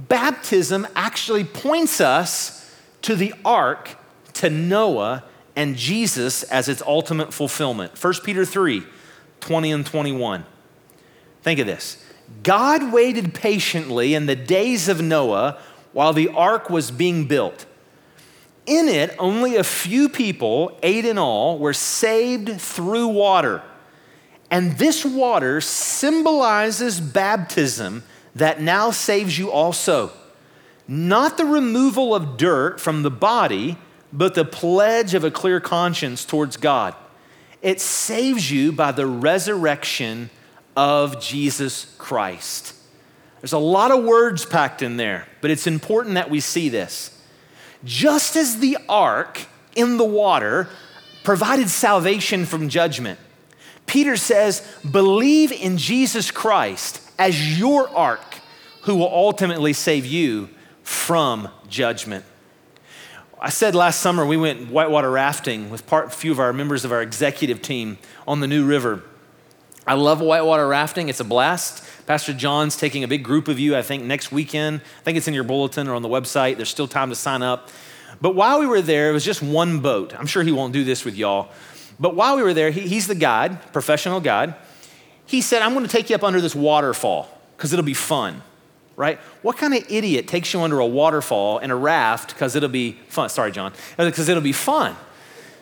[0.09, 3.97] baptism actually points us to the ark,
[4.35, 5.25] to Noah,
[5.57, 8.03] and Jesus as its ultimate fulfillment.
[8.03, 8.85] 1 Peter 3
[9.41, 10.45] 20 and 21.
[11.43, 12.05] Think of this
[12.43, 15.59] God waited patiently in the days of Noah
[15.93, 17.67] while the ark was being built.
[18.67, 23.63] In it, only a few people, eight in all, were saved through water.
[24.51, 28.05] And this water symbolizes baptism
[28.35, 30.13] that now saves you also.
[30.89, 33.79] Not the removal of dirt from the body,
[34.15, 36.95] but the pledge of a clear conscience towards God.
[37.61, 40.31] It saves you by the resurrection
[40.77, 42.75] of Jesus Christ.
[43.41, 47.11] There's a lot of words packed in there, but it's important that we see this.
[47.85, 50.69] Just as the ark in the water
[51.25, 53.19] provided salvation from judgment,
[53.87, 58.41] Peter says, believe in Jesus Christ as your ark
[58.83, 60.49] who will ultimately save you
[60.83, 62.25] from judgment.
[63.45, 66.87] I said last summer we went whitewater rafting with part, a few of our members
[66.87, 69.03] of our executive team on the New River.
[69.87, 71.85] I love whitewater rafting, it's a blast.
[72.07, 74.81] Pastor John's taking a big group of you, I think, next weekend.
[74.81, 76.57] I think it's in your bulletin or on the website.
[76.57, 77.69] There's still time to sign up.
[78.19, 80.19] But while we were there, it was just one boat.
[80.19, 81.51] I'm sure he won't do this with y'all.
[82.01, 84.55] But while we were there, he, he's the guide, professional guide.
[85.27, 87.29] He said, I'm going to take you up under this waterfall
[87.59, 88.43] because it'll be fun,
[88.97, 89.19] right?
[89.43, 92.93] What kind of idiot takes you under a waterfall in a raft because it'll be
[93.09, 93.29] fun?
[93.29, 94.97] Sorry, John, because it'll be fun.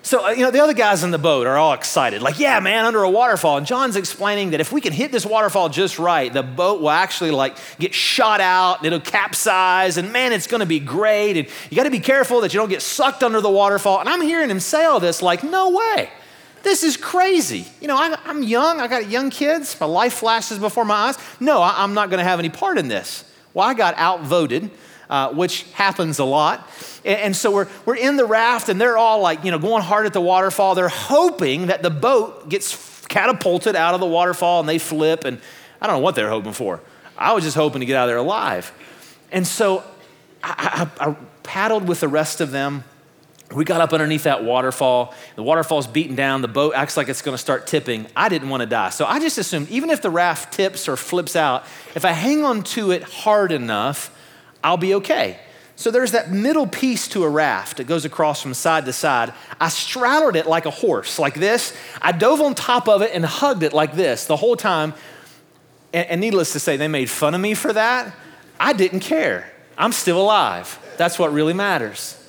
[0.04, 2.58] So, uh, you know, the other guys in the boat are all excited, like, yeah,
[2.58, 3.56] man, under a waterfall.
[3.56, 6.90] And John's explaining that if we can hit this waterfall just right, the boat will
[6.90, 9.98] actually like get shot out and it'll capsize.
[9.98, 11.36] And man, it's going to be great.
[11.36, 14.00] And you got to be careful that you don't get sucked under the waterfall.
[14.00, 16.10] And I'm hearing him say all this like, no way.
[16.62, 17.66] This is crazy.
[17.80, 18.80] You know, I, am young.
[18.80, 19.78] I got young kids.
[19.80, 21.18] My life flashes before my eyes.
[21.40, 23.24] No, I, I'm not going to have any part in this.
[23.54, 24.70] Well, I got outvoted
[25.12, 26.66] uh, which happens a lot.
[27.04, 29.82] And, and so we're, we're in the raft and they're all like, you know, going
[29.82, 30.74] hard at the waterfall.
[30.74, 35.24] They're hoping that the boat gets catapulted out of the waterfall and they flip.
[35.24, 35.38] And
[35.82, 36.80] I don't know what they're hoping for.
[37.18, 38.72] I was just hoping to get out of there alive.
[39.30, 39.84] And so
[40.42, 42.84] I, I, I paddled with the rest of them.
[43.54, 45.14] We got up underneath that waterfall.
[45.36, 46.42] The waterfall's beaten down.
[46.42, 48.06] The boat acts like it's going to start tipping.
[48.16, 48.90] I didn't want to die.
[48.90, 52.44] So I just assumed, even if the raft tips or flips out, if I hang
[52.44, 54.16] on to it hard enough,
[54.64, 55.38] I'll be okay.
[55.76, 57.80] So there's that middle piece to a raft.
[57.80, 59.32] It goes across from side to side.
[59.60, 61.76] I straddled it like a horse, like this.
[62.00, 64.94] I dove on top of it and hugged it like this the whole time.
[65.92, 68.14] And, and needless to say, they made fun of me for that.
[68.60, 69.50] I didn't care.
[69.76, 70.78] I'm still alive.
[70.98, 72.21] That's what really matters.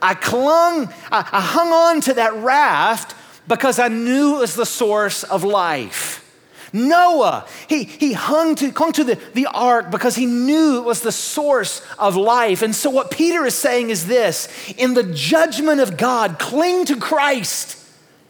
[0.00, 3.14] I clung, I, I hung on to that raft
[3.46, 6.20] because I knew it was the source of life.
[6.72, 11.02] Noah, he, he hung to, clung to the, the ark because he knew it was
[11.02, 12.62] the source of life.
[12.62, 16.96] And so, what Peter is saying is this in the judgment of God, cling to
[16.96, 17.78] Christ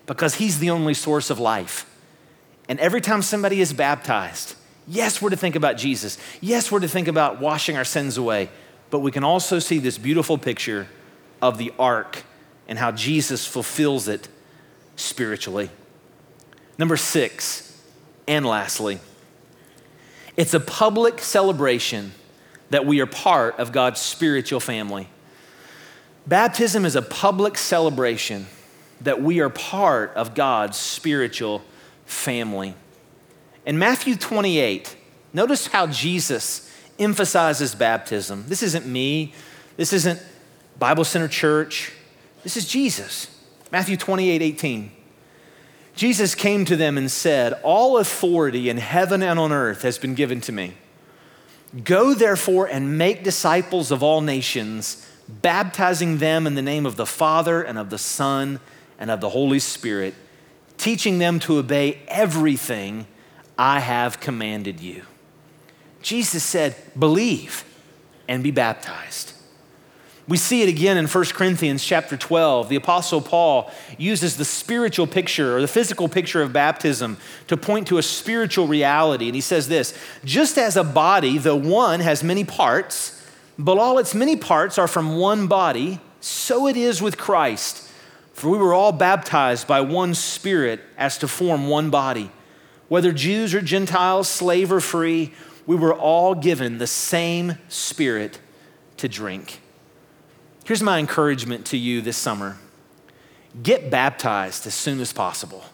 [0.06, 1.88] because he's the only source of life.
[2.68, 4.56] And every time somebody is baptized,
[4.88, 6.18] yes, we're to think about Jesus.
[6.40, 8.48] Yes, we're to think about washing our sins away.
[8.90, 10.88] But we can also see this beautiful picture
[11.42, 12.22] of the ark
[12.68, 14.28] and how Jesus fulfills it
[14.96, 15.68] spiritually.
[16.78, 17.78] Number six,
[18.26, 19.00] and lastly,
[20.36, 22.12] it's a public celebration
[22.70, 25.08] that we are part of God's spiritual family.
[26.26, 28.46] Baptism is a public celebration
[29.00, 31.62] that we are part of God's spiritual
[32.06, 32.74] family.
[33.66, 34.96] In Matthew 28,
[35.32, 38.44] notice how Jesus emphasizes baptism.
[38.46, 39.34] This isn't me,
[39.76, 40.20] this isn't
[40.78, 41.92] Bible Center Church,
[42.42, 43.28] this is Jesus.
[43.70, 44.92] Matthew 28 18.
[45.94, 50.14] Jesus came to them and said, All authority in heaven and on earth has been
[50.14, 50.74] given to me.
[51.84, 57.06] Go therefore and make disciples of all nations, baptizing them in the name of the
[57.06, 58.60] Father and of the Son
[58.98, 60.14] and of the Holy Spirit,
[60.76, 63.06] teaching them to obey everything
[63.58, 65.02] I have commanded you.
[66.02, 67.64] Jesus said, Believe
[68.28, 69.31] and be baptized.
[70.32, 72.70] We see it again in 1 Corinthians chapter 12.
[72.70, 77.18] The apostle Paul uses the spiritual picture or the physical picture of baptism
[77.48, 79.26] to point to a spiritual reality.
[79.26, 83.22] And he says this, just as a body, though one has many parts,
[83.58, 87.86] but all its many parts are from one body, so it is with Christ.
[88.32, 92.32] For we were all baptized by one spirit as to form one body.
[92.88, 95.34] Whether Jews or Gentiles, slave or free,
[95.66, 98.40] we were all given the same spirit
[98.96, 99.58] to drink.
[100.64, 102.58] Here's my encouragement to you this summer
[103.62, 105.64] get baptized as soon as possible.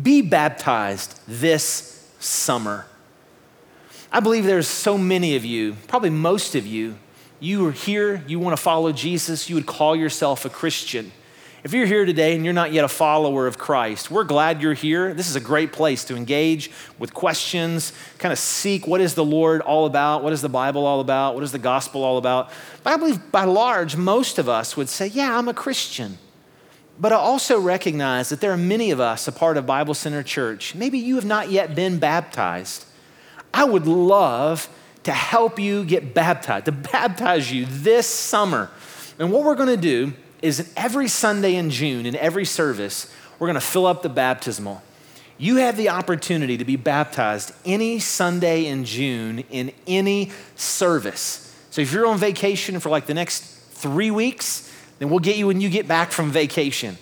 [0.00, 2.86] Be baptized this summer.
[4.10, 6.96] I believe there's so many of you, probably most of you,
[7.40, 11.12] you are here, you want to follow Jesus, you would call yourself a Christian.
[11.64, 14.74] If you're here today and you're not yet a follower of Christ, we're glad you're
[14.74, 15.14] here.
[15.14, 19.24] This is a great place to engage with questions, kind of seek what is the
[19.24, 20.22] Lord all about?
[20.22, 21.34] What is the Bible all about?
[21.34, 22.50] What is the gospel all about?
[22.82, 26.18] But I believe by large, most of us would say, Yeah, I'm a Christian.
[27.00, 30.22] But I also recognize that there are many of us a part of Bible Center
[30.22, 30.74] Church.
[30.74, 32.84] Maybe you have not yet been baptized.
[33.54, 34.68] I would love
[35.04, 38.70] to help you get baptized, to baptize you this summer.
[39.18, 40.12] And what we're going to do
[40.44, 44.82] is every Sunday in June, in every service, we're going to fill up the baptismal.
[45.38, 51.56] You have the opportunity to be baptized any Sunday in June in any service.
[51.70, 55.46] So if you're on vacation for like the next three weeks, then we'll get you
[55.46, 56.98] when you get back from vacation.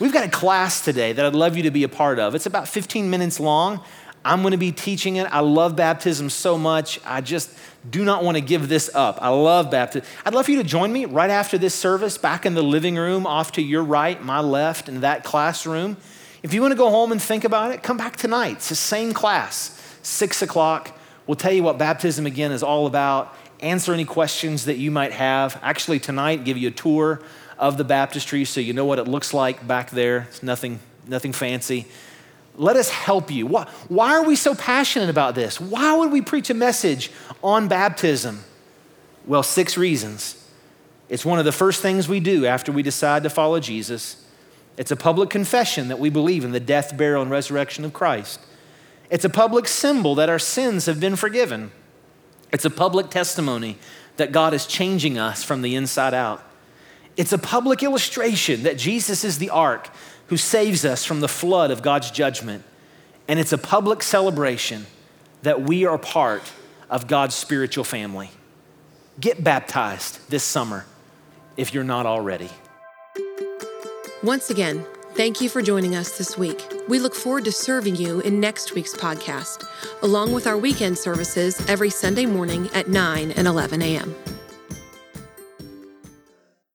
[0.00, 2.34] We've got a class today that I'd love you to be a part of.
[2.34, 3.84] It's about 15 minutes long.
[4.26, 5.32] I'm going to be teaching it.
[5.32, 6.98] I love baptism so much.
[7.04, 7.48] I just
[7.88, 9.20] do not want to give this up.
[9.22, 10.04] I love baptism.
[10.24, 12.96] I'd love for you to join me right after this service back in the living
[12.96, 15.96] room off to your right, my left, in that classroom.
[16.42, 18.56] If you want to go home and think about it, come back tonight.
[18.56, 20.98] It's the same class, six o'clock.
[21.28, 25.12] We'll tell you what baptism again is all about, answer any questions that you might
[25.12, 25.56] have.
[25.62, 27.22] Actually, tonight, give you a tour
[27.58, 30.26] of the baptistry so you know what it looks like back there.
[30.30, 31.86] It's nothing, nothing fancy.
[32.56, 33.46] Let us help you.
[33.46, 35.60] Why, why are we so passionate about this?
[35.60, 37.10] Why would we preach a message
[37.42, 38.44] on baptism?
[39.26, 40.42] Well, six reasons.
[41.08, 44.24] It's one of the first things we do after we decide to follow Jesus.
[44.76, 48.40] It's a public confession that we believe in the death, burial, and resurrection of Christ.
[49.10, 51.70] It's a public symbol that our sins have been forgiven.
[52.52, 53.78] It's a public testimony
[54.16, 56.42] that God is changing us from the inside out.
[57.16, 59.88] It's a public illustration that Jesus is the ark
[60.28, 62.64] who saves us from the flood of God's judgment.
[63.28, 64.86] And it's a public celebration
[65.42, 66.42] that we are part
[66.90, 68.30] of God's spiritual family.
[69.20, 70.84] Get baptized this summer
[71.56, 72.50] if you're not already.
[74.22, 76.62] Once again, thank you for joining us this week.
[76.88, 79.64] We look forward to serving you in next week's podcast,
[80.02, 84.14] along with our weekend services every Sunday morning at 9 and 11 a.m.